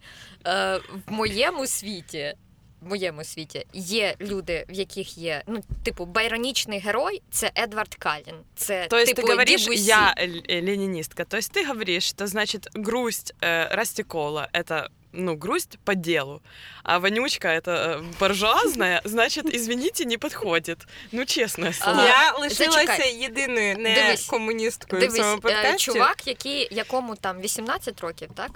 [0.48, 2.34] Е, в моєму світі
[2.81, 8.35] В моєму світі є люди, в яких є ну, типу, байронічний герой це Едвард Калін.
[8.57, 9.85] Це То есть типу ты говоришь, Дебюсі.
[9.85, 11.25] я л- э, ленинистка.
[11.25, 16.41] То есть ты говоришь, что значит грусть э, Растикола это ну, грусть по делу,
[16.83, 20.79] а вонючка это э, буржуазная, значит, извините, не подходит.
[21.13, 22.01] Ну, честное слово.
[22.01, 23.15] А, Я лишилася зачекай.
[23.17, 25.79] єдиною не Дивись, комуністкою в Дивись, цьому е, подкасті.
[25.93, 28.51] чувак, який, якому там 18 років, так?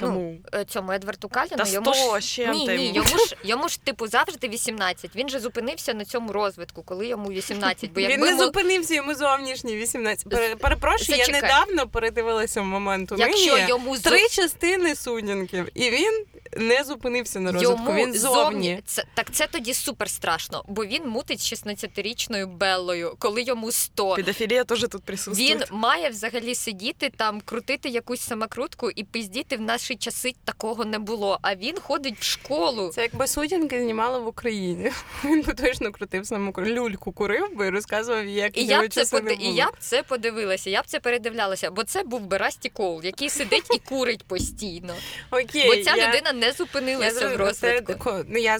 [0.00, 0.38] Кому?
[0.54, 1.56] Ну, цьому Едварду Каліну.
[1.56, 2.26] Та йому 100 ж...
[2.26, 3.08] з ні, ні, йому.
[3.08, 5.16] ж йому ж типу завжди 18.
[5.16, 7.92] Він же зупинився на цьому розвитку, коли йому 18.
[7.92, 10.28] Бо Він не му- зупинився йому зовнішні 18.
[10.28, 11.42] Пере- Перепрошую, я Зачекай.
[11.42, 16.24] недавно передивилася момент у якщо йому зо- Три частини сунінків, і він
[16.58, 17.82] не зупинився на розвитку.
[17.84, 18.82] Йому він зовні.
[18.86, 24.14] Це, так це тоді супер страшно, бо він мутить 16-річною Беллою, коли йому 100.
[24.14, 25.50] Педофилия тоже тут присутствует.
[25.50, 30.98] Він має взагалі сидіти там, крутити якусь самокрутку і пиздіти в наші часи такого не
[30.98, 31.38] було.
[31.42, 32.90] А він ходить в школу.
[32.94, 34.90] Це якби сутінки знімали в Україні.
[35.24, 38.92] Він би точно крутив саму люльку, курив би і розказував, як І його я, б
[38.92, 39.36] це поди...
[39.40, 43.00] і я б це подивилася, я б це передивлялася, бо це був би Расті Коул,
[43.04, 44.94] який сидить і курить постійно.
[45.30, 46.08] Окей, Бо ця я...
[46.08, 48.24] людина не Я зупинилася в розвитку.
[48.28, 48.58] ну я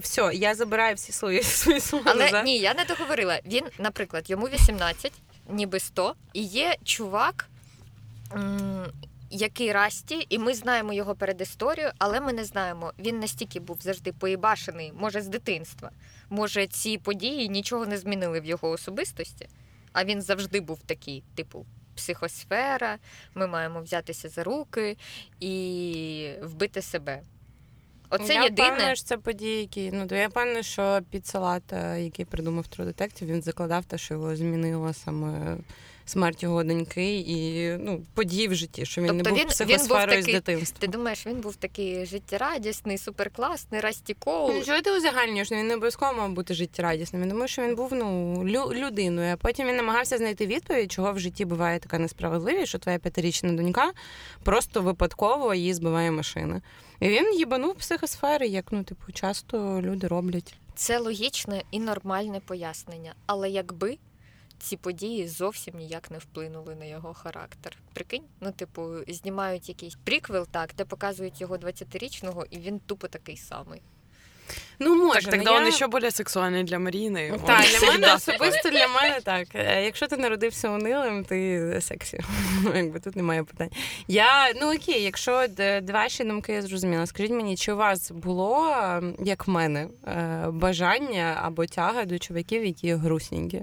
[0.00, 2.04] все, я забираю всі свої свої слова.
[2.06, 3.40] Але ні, я не договорила.
[3.46, 5.12] Він, наприклад, йому 18,
[5.50, 7.48] ніби 100, і є чувак,
[9.30, 12.92] який Расті, і ми знаємо його передісторію, але ми не знаємо.
[12.98, 15.90] Він настільки був завжди поїбашений, може, з дитинства.
[16.30, 19.48] Може, ці події нічого не змінили в його особистості,
[19.92, 21.66] а він завжди був такий, типу.
[21.96, 22.98] Психосфера,
[23.34, 24.96] ми маємо взятися за руки
[25.40, 27.20] і вбити себе.
[28.10, 28.68] Оце я єдине.
[28.68, 32.64] впевнена, що це події, які ну то я певна, що під салат, е, який придумав
[32.64, 35.56] Detective, він закладав те, що його змінило саме
[36.06, 39.78] смерть його доньки і ну події в житті, що він Тобто не був він- він
[39.88, 40.78] був такий- з дитинства.
[40.80, 44.52] Ти думаєш, він був такий життєрадісний, суперкласний, Расті Коул.
[44.54, 45.52] Ну, Чого ти узагальнюєш?
[45.52, 47.22] Він не обов'язково мав бути життєрадісним.
[47.22, 49.32] Я думаю, що він був ну лю- людиною.
[49.32, 53.52] А потім він намагався знайти відповідь, чого в житті буває така несправедливість, що твоя п'ятирічна
[53.52, 53.92] донька
[54.42, 56.62] просто випадково її збиває машина.
[57.00, 60.54] І він їбанув психосфери, як ну, типу, часто люди роблять.
[60.74, 63.14] Це логічне і нормальне пояснення.
[63.26, 63.98] Але якби
[64.58, 67.76] ці події зовсім ніяк не вплинули на його характер.
[67.92, 73.36] Прикинь, ну, типу, знімають якийсь приквел, так, де показують його 20-річного, і він тупо такий
[73.36, 73.82] самий.
[74.78, 75.68] Ну, може, Так тогда ну, он я...
[75.68, 77.32] еще более сексуальный для Марины.
[77.32, 79.48] Он Так, для всегда мене особисто для мене так.
[79.54, 82.20] Е, Якщо ти народився унилим, ти сексі.
[82.74, 83.70] Якби тут немає питань.
[84.08, 88.68] Я ну окей, якщо д- ваші думки я зрозуміла, скажіть мені, чи у вас було,
[88.70, 93.62] е, як в мене, е, бажання або тяга до чуваків, які грустненькі?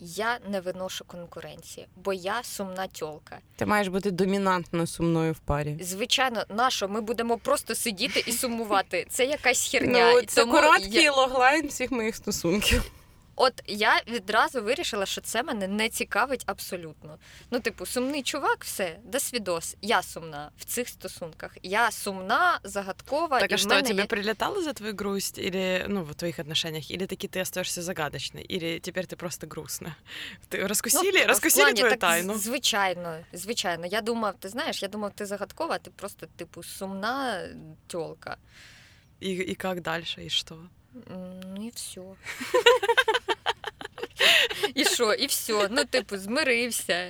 [0.00, 3.38] Я не виношу конкуренції, бо я сумна тьолка.
[3.56, 5.76] Ти маєш бути домінантно сумною в парі.
[5.80, 9.06] Звичайно, на що ми будемо просто сидіти і сумувати?
[9.10, 10.12] Це якась херня.
[10.14, 12.90] Ну, це тому короткий я- логлайн всіх моїх стосунків.
[13.37, 17.17] От я відразу вирішила, що це мене не цікавить абсолютно.
[17.51, 19.75] Ну, типу, сумний чувак, все, до свідос.
[19.81, 21.51] Я сумна в цих стосунках.
[21.63, 24.05] Я сумна, загадкова, Так і а в что, мене тебе є...
[24.07, 28.79] прилетало за твою грусть или, ну, в твоих отношениях, или таки ты остаешься загадочной, или
[28.79, 29.95] теперь ты просто грустна?
[30.49, 32.33] Ты раскусили, Ну, в раскусили плані, твою так, тайну?
[32.33, 33.85] з- Звичайно, звичайно.
[33.85, 37.47] Я думав, ти знаєш, я думав, ти загадкова, а ти просто, типу, сумна
[37.87, 38.37] тьолка.
[39.23, 40.57] И, и как дальше, и что?
[41.56, 42.00] Ну і все.
[44.74, 45.68] І що, і все.
[45.70, 47.08] Ну, типу, змирився.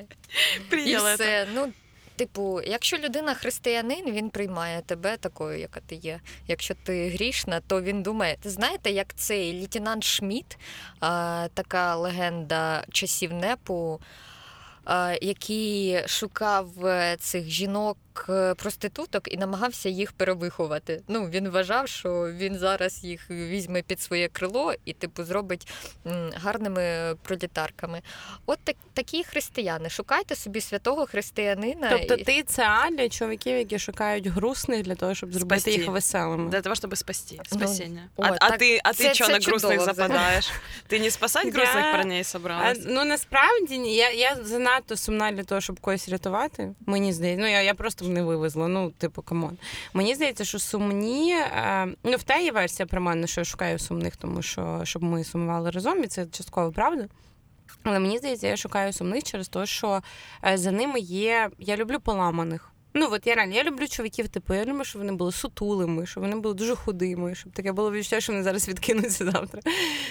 [0.56, 1.14] І Приняла это.
[1.14, 1.46] все.
[1.54, 1.72] Ну,
[2.16, 6.20] типу, якщо людина християнин, він приймає тебе такою, яка ти є.
[6.46, 8.36] Якщо ти грішна, то він думає.
[8.42, 10.56] Ти знаєте, як цей лейтенант Шмідт,
[11.00, 14.00] а, така легенда часів непу,
[14.84, 17.98] а, який шукав е, цих жінок
[18.29, 21.01] е, Проституток і намагався їх перевиховати.
[21.07, 25.67] Ну він вважав, що він зараз їх візьме під своє крило і, типу, зробить
[26.07, 28.01] м, гарними пролітарками.
[28.45, 29.89] От так, такі християни.
[29.89, 31.89] Шукайте собі святого християнина.
[31.97, 35.79] Тобто і- ти це А для чоловіків, які шукають грустних для того, щоб зробити Спасти.
[35.81, 36.49] їх веселими.
[36.49, 37.39] Для того, чтобы спасти.
[37.45, 38.09] Спасение.
[38.15, 39.95] о, а, а так ты, а це- ты что це на грустных чудово взагалі.
[39.95, 40.49] западаешь?
[40.89, 42.79] Ты не спасать Я- грустных парней А, собралась?
[42.85, 43.95] ну насправді ні.
[43.95, 46.73] Я, я занадто сумна для того, щоб когось рятувати.
[46.85, 48.68] Мені здається, ну я, я просто б не вивезло.
[48.68, 49.58] Ну, типу, come on.
[49.94, 51.32] Мені здається, що сумні.
[51.34, 55.24] Е, ну, в те є версія мене, що я шукаю сумних, тому що щоб ми
[55.24, 57.08] сумували разом, і це частково правда.
[57.82, 60.02] Але мені здається, я шукаю сумних через те, що
[60.44, 61.50] е, за ними є.
[61.58, 62.72] Я люблю поламаних.
[62.94, 66.22] Ну, от я реально, я люблю чоловіків, типу, я люблю, щоб вони були сутулими, щоб
[66.22, 69.62] вони були дуже худими, щоб таке було відчуття, що вони зараз відкинуться завтра.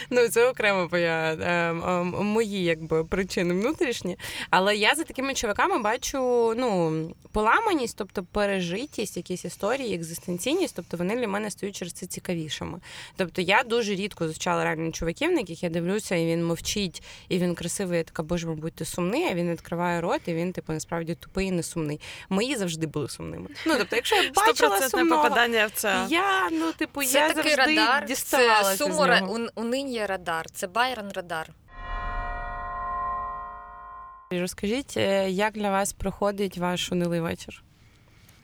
[0.09, 4.17] Ну, це окремо моя, е, е, мої якби, причини внутрішні.
[4.49, 6.17] Але я за такими чоловіками бачу
[6.57, 6.91] ну,
[7.31, 12.79] поламаність, тобто пережитість, якісь історії, екзистенційність, тобто вони для мене стають через це цікавішими.
[13.15, 17.37] Тобто я дуже рідко зустрічала реально чуваків, на яких я дивлюся, і він мовчить, і
[17.37, 20.73] він красивий, я така, боже, мабуть, ти сумний, а він відкриває рот, і він, типу,
[20.73, 21.99] насправді тупий і не сумний.
[22.29, 23.47] Мої завжди були сумними.
[23.65, 27.55] Ну, тобто, якщо я бачила сумного, попадання в це я, ну, типу, це я такий
[27.55, 29.33] завжди радар, це діставалася у сумора, нього.
[29.33, 31.49] ун- униння радар, це Байрон радар.
[34.31, 37.63] Розкажіть, е, як для вас проходить ваш унилий вечір?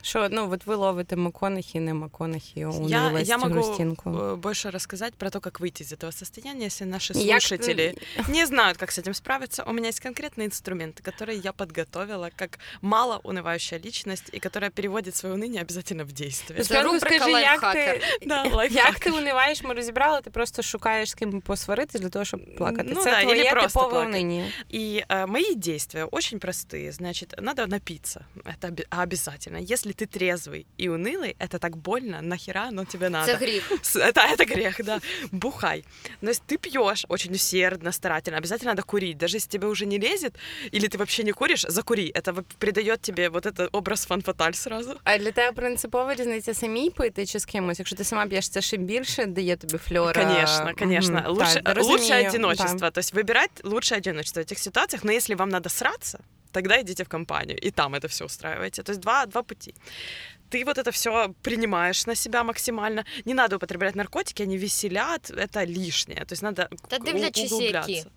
[0.03, 4.09] Що ну от ви ловите МакКонахі, не МакКонахі у Я, Невесті я могу Грустінку.
[4.09, 7.95] э, больше рассказать про то, как выйти из этого состояния, если наши Як- слушатели
[8.29, 9.63] не знают, как с этим справиться.
[9.67, 15.15] У меня есть конкретные инструменты, которые я подготовила как мало унывающая личность и которая переводит
[15.15, 16.57] свое уныние обязательно в действие.
[16.59, 17.99] Це Спочатку рубрика скажи, як «Лайфхакер».
[18.19, 18.99] ти, Да, як лайфхак.
[18.99, 22.89] ти униваєш, ми розібрали, ти просто шукаєш з ким посваритись для того, щоб плакати.
[22.95, 24.17] Ну Це да, твоє или просто типове плакати.
[24.17, 24.45] униння.
[24.73, 26.91] И э, мои действия очень простые.
[26.91, 28.25] Значит, надо напиться.
[28.45, 29.59] Это оби- обязательно.
[29.73, 33.25] Если ты трезвый и унылый, это так больно, нахера оно тебе надо?
[33.25, 33.71] Це гріх.
[33.81, 34.99] С- Это, это грех, да.
[35.31, 35.83] Бухай.
[36.21, 39.17] Но если ты пьешь очень усердно, старательно, обязательно надо курить.
[39.17, 40.33] Даже если тебе уже не лезет,
[40.73, 42.11] или ты вообще не куришь, закури.
[42.15, 44.99] Это вот придает тебе вот этот образ фан-фаталь сразу.
[45.03, 47.79] А для тебе принципова різниця самій пити чи з кимось?
[47.79, 50.25] Якщо ти сама п'єш, це ще більше дає тобі фльора.
[50.25, 51.13] Конечно, конечно.
[51.19, 52.79] Мгм, Лучше, так, лучше розумію, одиночество.
[52.79, 52.93] так.
[52.93, 55.03] То есть выбирать лучше одиночество в этих ситуациях.
[55.03, 56.19] Но если вам надо сраться,
[56.54, 58.82] тогда идите в компанию и там это все устраиваете.
[58.82, 59.74] То есть два, два пути.
[60.53, 63.05] Ты вот это все принимаешь на себя максимально.
[63.25, 66.25] Не надо употреблять наркотики, они веселят, это лишнее.
[66.25, 67.91] То есть надо Та у- дивлячись, углубляться.
[67.91, 68.09] які.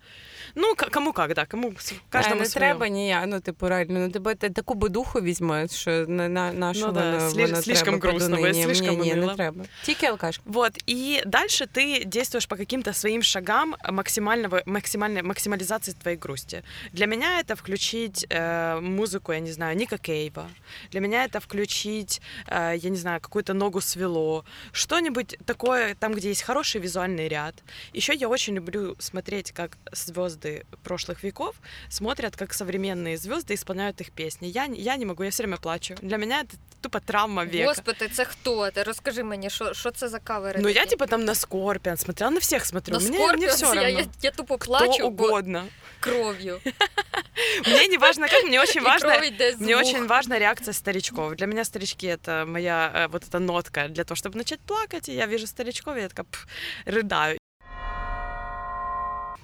[0.55, 2.53] Ну, к- кому как, да, кому с- Е, каждому не своё.
[2.59, 6.73] треба ніяк, ну типу реально, ну тебе та- таку бедуху візьме, що на, на, на
[6.73, 8.65] що Ну да, воно, слі- воно слишком треба грустно, подунині?
[8.65, 9.35] буде, слишком ні, ні, не унило.
[9.35, 9.65] треба.
[9.83, 10.43] Тільки алкашка.
[10.45, 16.63] Вот, и дальше ты действуешь по каким-то своим шагам максимального, максимальной максимализации твоей грусти.
[16.93, 20.47] Для меня это включить э, музыку, я не знаю, Ника Кейва.
[20.91, 24.45] Для меня это включить, э, я не знаю, какую-то ногу свело.
[24.71, 27.55] Что-нибудь такое, там, где есть хороший визуальный ряд.
[27.93, 31.55] Еще я очень люблю смотреть, как звезды прошлых веков
[31.89, 34.47] смотрят, как современные звезды исполняют их песни.
[34.47, 35.95] Я, не- я не могу, я все время плачу.
[36.01, 37.67] Для меня это тупо травма века.
[37.67, 38.71] Господи, це хто?
[38.71, 40.59] Ти розкажи мені, що, що це за кавери?
[40.63, 40.89] Ну, я такі?
[40.89, 42.93] типа там на Скорпион смотрела, на всех смотрю.
[42.93, 43.99] на мне, мне Скорпіонс все я, равно.
[43.99, 45.63] я, я тупо Кто плачу, бо угодно.
[45.99, 46.59] кров'ю.
[47.67, 49.09] Мне не важно как, мне очень І важно.
[49.09, 49.85] кров йде з Мне вух.
[49.85, 51.35] очень важна реакция старичков.
[51.35, 55.09] Для меня старички это моя э, вот эта нотка для того, чтобы начать плакать.
[55.09, 56.45] И я вижу старичков, и я такая пф,
[56.85, 57.36] рыдаю.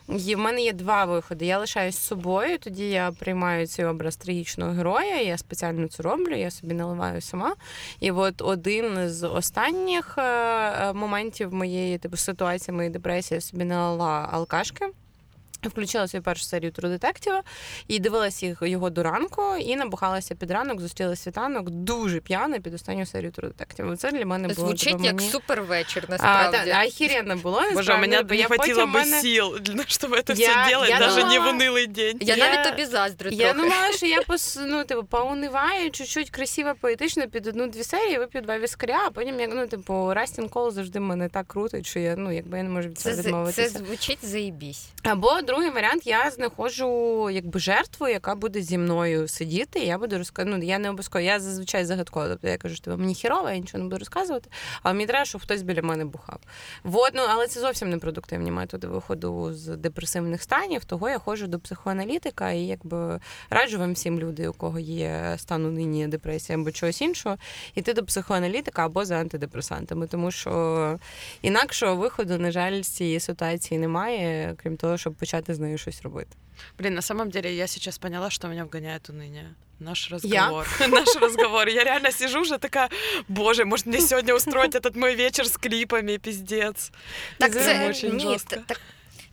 [0.09, 1.47] І в мене є два виходи.
[1.47, 5.21] Я лишаюсь собою, тоді я приймаю цей образ трагічного героя.
[5.21, 7.55] Я спеціально це роблю, я собі наливаю сама.
[8.01, 13.64] І от один з останніх е, е, моментів моєї типу ситуації, моєї депресії, я собі
[13.64, 14.87] налила алкашки.
[15.63, 17.39] Включила свою першу серію True Detective
[17.88, 22.74] і дивилася їх його до ранку, і набухалася під ранок, зустріла світанок дуже п'яна під
[22.74, 23.98] останню серію True Detective.
[23.98, 25.30] Це для мене було Звучить типу, як мені...
[25.30, 26.58] супервечір, А, насправді.
[26.72, 27.58] та, ахіренно було.
[27.62, 30.36] Боже, у насправді, меня бо не я хватило потім бы мене- сил, для- чтобы это
[30.39, 32.17] Я- все делать, я даже не в думала- унылый день.
[32.22, 33.69] Я, Я- навіть тобі заздрю Я трохи.
[33.69, 38.58] думала, що я пос, ну, типу, поуниваю, чуть-чуть красиво, поетично під одну-дві серії, вип'ю два
[38.60, 42.32] віскаря, а потім, як, ну, типу, Растін Кол завжди мене так крутить, що я, ну,
[42.32, 43.69] якби я не можу від Це, цього з- відмовитися.
[43.69, 44.89] це звучить заїбісь.
[45.04, 50.59] Або другий варіант, я знаходжу якби жертву, яка буде зі мною сидіти, я буду розказувати.
[50.59, 52.29] Ну, я не обов'язково, я зазвичай загадкова.
[52.29, 54.51] Тобто я кажу, що тебе мені хірово, я нічого не буду розказувати,
[54.83, 56.38] але мені треба, щоб хтось біля мене бухав.
[56.85, 60.85] Вот, ну, але це зовсім не продуктивні методи виходу з депресивних станів.
[60.85, 65.64] Того я ходжу до психоаналітика і якби раджу вам всім люди, у кого є стан
[65.64, 67.37] унинія, депресія або чогось іншого,
[67.75, 70.99] йти до психоаналітика або за антидепресантами, тому що
[71.43, 76.02] інакшого виходу, на жаль, з цієї ситуації немає, крім того, щоб почати з нею щось
[76.02, 76.37] робити.
[76.78, 79.54] Блин, на самом деле я сейчас поняла, что меня вгоняет уныние.
[79.80, 80.50] Наш Я?
[80.88, 81.68] Наш разговор.
[81.68, 82.88] Я реально сижу уже такая,
[83.28, 86.92] боже, может мне сегодня устроить этот мой вечер с клипами, пиздец.
[87.38, 88.80] Так Це очень ні, так.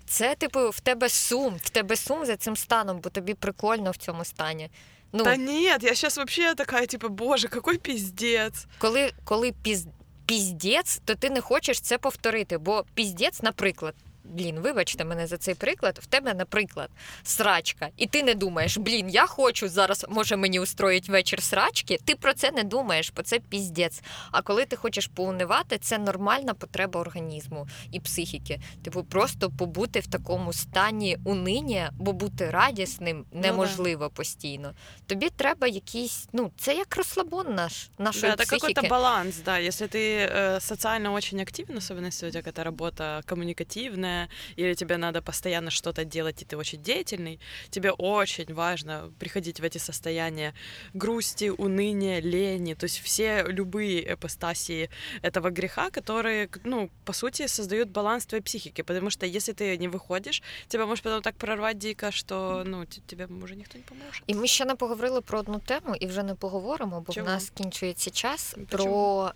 [0.06, 3.98] Це, типу, в тебе сум, в тебе сум за цим станом, бо тобі прикольно в
[3.98, 4.70] цьому стані.
[5.14, 8.66] Ну, Да нет, я сейчас вообще такая, типа, боже, какой пиздец.
[8.78, 9.88] коли, коли піз,
[10.26, 12.58] піздець, то ти не хочеш це повторити.
[12.58, 13.96] Бо піздець, наприклад,
[14.35, 16.91] блін, вибачте мене за цей приклад, в тебе, наприклад,
[17.23, 21.99] срачка, і ти не думаєш, блін, я хочу зараз, може мені устроїть вечір срачки.
[22.05, 24.03] Ти про це не думаєш, бо це піздець.
[24.31, 28.61] А коли ти хочеш поунивати, це нормальна потреба організму і психіки.
[28.85, 33.39] Типу, просто побути в такому стані униння, бо бути радісним да.
[33.39, 34.73] неможливо постійно.
[35.07, 38.61] Тобі треба якийсь, ну це як розслабон наш нашої Да, это психіки.
[38.61, 39.59] какой-то баланс, да.
[39.59, 44.10] Если ты э, социально очень активен, особенно если у тебя какая-то работа коммуникативная,
[44.57, 47.39] или тебе надо постоянно что-то делать, и ты очень деятельный,
[47.71, 50.53] тебе очень важно приходить в эти состояния
[50.95, 54.89] грусти, уныния, лени, то есть все любые ипостаси
[55.23, 59.89] этого греха, которые, ну, по сути, создают баланс твоей психики, потому что если ты не
[59.89, 64.23] выходишь, тебя может потом так прорвать дико, что, ну, т- тебе уже никто не поможет.
[64.27, 67.27] І ми ще не поговорили про одну тему, і вже не поговоримо, бо Чого?
[67.27, 69.33] в нас кінчується час Ну, про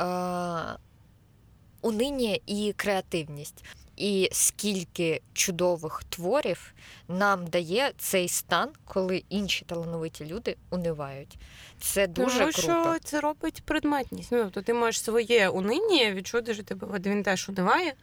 [0.00, 0.78] е,
[1.80, 3.64] униння і креативність.
[3.97, 6.73] І скільки чудових творів
[7.07, 11.37] нам дає цей стан, коли інші талановиті люди унивають.
[11.79, 12.61] Це дуже Тому круто.
[12.61, 14.31] що це робить предметність.
[14.31, 17.93] Ну, тобто ти маєш своє униння відчути, що тебе він теж униває.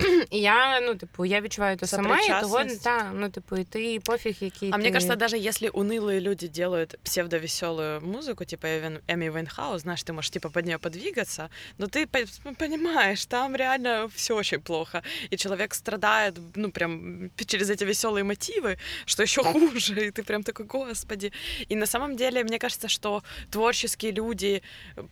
[0.31, 2.83] І я, ну, типу, я відчуваю те саме, і того, Сопричастність.
[2.83, 4.77] та, ну, типу, і ти пофіг, який А ти...
[4.77, 10.13] мне кажется, даже если унылые люди делают псевдовеселую музыку, типа Эвен- Эми Вайнхаус, знаешь, ты
[10.13, 15.37] можешь типа под нее подвигаться, но ты по- понимаешь, там реально все очень плохо, и
[15.37, 20.65] человек страдает, ну прям через эти веселые мотивы, что еще хуже, и ты прям такой,
[20.65, 21.31] господи.
[21.69, 24.61] И на самом деле, мне кажется, что творческие люди,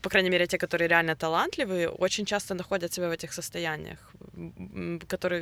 [0.01, 4.13] по крайней мере, те, которые реально талантливые, очень часто находят себя в этих состояниях,
[4.78, 5.40] М, которые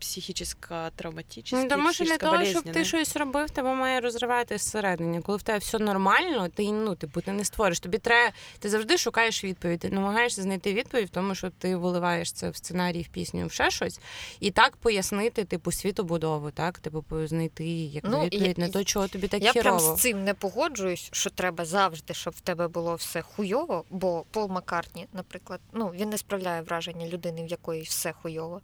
[0.00, 0.40] около
[0.70, 5.20] психическо-травматические, Ну, тому що для того, щоб ти щось робив, тебе має розривати зсередині.
[5.20, 7.80] Коли в тебе все нормально, ти ну, типу, ти не створиш.
[7.80, 9.80] Тобі треба, ти завжди шукаєш відповідь.
[9.80, 13.52] Ти намагаєшся знайти відповідь в тому, що ти виливаєш це в сценарій, в пісню, в
[13.52, 14.00] ще щось,
[14.40, 19.08] і так пояснити, типу, світобудову, так, типу, знайти як Ну, відповідь я- на те, чого
[19.08, 19.78] тобі так Я хірово.
[19.78, 24.24] прям з цим не погоджуюсь, що треба завжди, щоб в тебе було все хуйово, бо
[24.30, 28.60] Пол Маккартні, наприклад, ну він не справляє враження людини, в якої все хуйово.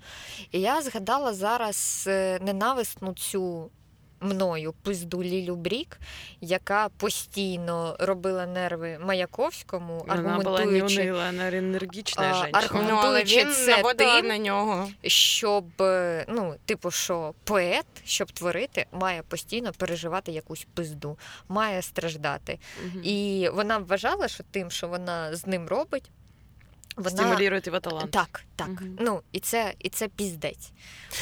[0.52, 3.71] І я згадала зараз е, ненависну цю.
[4.23, 5.99] Мною пизду Лілю Брік,
[6.41, 12.59] яка постійно робила нерви Маяковському, Она была не аргументуючи, унылая, она энергичная А, женщина.
[12.59, 14.89] аргумент- Ну, але Коментуючи він це наводила тим, на нього.
[15.03, 21.17] щоб е, ну, типу, що поет, щоб творити, має постійно переживати якусь пизду,
[21.49, 22.59] має страждати.
[22.85, 23.01] Мгм.
[23.03, 26.11] І вона вважала, що тим, що вона з ним робить,
[26.96, 28.10] вона Стимулирует его талант.
[28.10, 28.68] так, так.
[28.68, 28.96] Мгм.
[29.00, 30.70] Ну і це, і це піздець.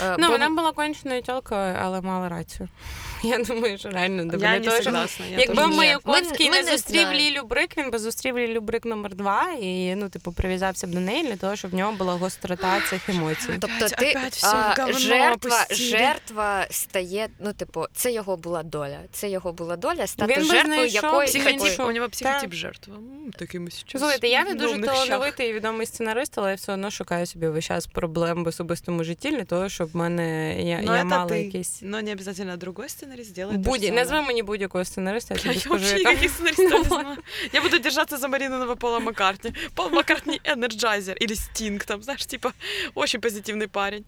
[0.03, 2.69] Е, Ну, бо вона була конченою тілкою, але мала рацію.
[3.23, 5.27] Я думаю, що реально Я для не щоб согласна.
[5.27, 5.67] я Якби.
[5.67, 7.21] Маяковський не не зустрів знаємо.
[7.21, 11.01] Лілю Брик, він би зустрів Лілю Брик номер два і ну, типу, прив'язався б до
[11.01, 13.59] неї для того, щоб в нього була гострота цих емоцій.
[13.61, 15.89] Тобто Опять- ти опять а, жертва, опустили.
[15.99, 18.99] жертва стає, ну, типу, це його була доля.
[19.13, 21.81] Це його була доля стати Він жертвою якоїсь психотип.
[21.81, 22.95] у него психотип жертва.
[22.95, 23.71] М, Такими.
[23.71, 27.88] Слухайте, я не дуже талановитий відомий сценарист, але я все одно шукаю собі весь час
[27.88, 31.46] проблем в особистому житті для того, щоб в мене я, Но я это мала ты.
[31.46, 31.80] якісь.
[31.82, 33.82] Но не обязательно другой сценарист делает то Будь...
[33.82, 34.06] же самое.
[34.06, 36.10] Назви мені будь-якого сценариста, я Я тобі скажу, вообще яка.
[36.10, 37.18] никаких сценаристов не знаю.
[37.54, 39.54] Я буду держаться за Марининого Пола Маккартни.
[39.74, 42.54] Пол Маккартни Энерджайзер или Стинг, там, знаешь, типа,
[42.96, 44.06] очень позитивный парень.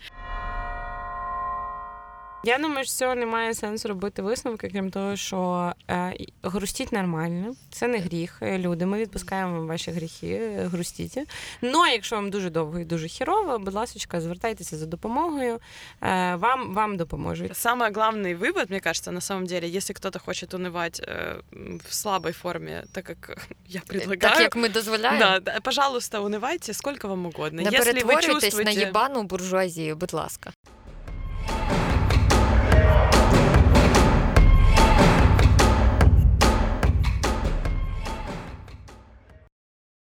[2.45, 6.91] Я думаю, що з цього немає сенсу робити висновки, крім того, що е, і- грустіть
[6.91, 8.37] нормально, це не гріх.
[8.41, 11.17] Е, Люди, ми відпускаємо вам ваші гріхи, е, грустіть.
[11.61, 15.59] Ну а якщо вам дуже довго і дуже хірово, будь ласка, звертайтеся за допомогою.
[16.01, 17.51] Е, вам, вам допоможуть.
[17.51, 21.41] Самый главный вывод, мне кажется, на самом деле, если кто-то хочет унывать э,
[21.89, 23.37] в слабой форме, так как
[23.67, 25.19] я предлагаю, Так як ми дозволяємо.
[25.19, 27.61] да, да, пожалуйста, унывайте сколько вам угодно.
[27.61, 28.75] Не если вы перетворюйтесь чувствуете...
[28.75, 30.51] на єбану буржуазію, будь ласка.